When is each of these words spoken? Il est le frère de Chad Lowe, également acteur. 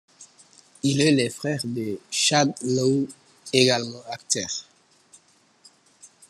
Il 0.81 0.99
est 0.99 1.11
le 1.11 1.29
frère 1.29 1.61
de 1.63 1.99
Chad 2.09 2.51
Lowe, 2.63 3.07
également 3.53 4.01
acteur. 4.09 4.49